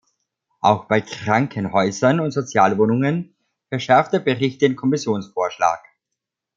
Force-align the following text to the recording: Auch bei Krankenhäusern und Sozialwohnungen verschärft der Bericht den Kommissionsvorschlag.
Auch 0.61 0.85
bei 0.85 0.99
Krankenhäusern 1.01 2.21
und 2.21 2.31
Sozialwohnungen 2.31 3.35
verschärft 3.69 4.13
der 4.13 4.19
Bericht 4.19 4.59
den 4.63 4.75
Kommissionsvorschlag. 4.75 5.79